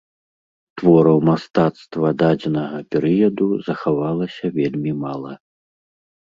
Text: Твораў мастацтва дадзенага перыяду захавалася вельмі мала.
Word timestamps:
Твораў 0.81 1.19
мастацтва 1.29 2.07
дадзенага 2.23 2.77
перыяду 2.97 3.47
захавалася 3.69 4.45
вельмі 4.59 4.99
мала. 5.07 5.33